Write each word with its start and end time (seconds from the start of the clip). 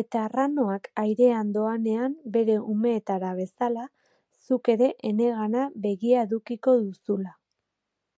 Eta 0.00 0.22
arranoak 0.28 0.88
airean 1.02 1.52
doanean 1.56 2.16
bere 2.38 2.56
umeetara 2.74 3.30
bezala, 3.42 3.86
zuk 4.48 4.72
ere 4.76 4.90
enegana 5.12 5.68
begia 5.86 6.28
edukiko 6.30 6.76
duzula. 6.86 7.38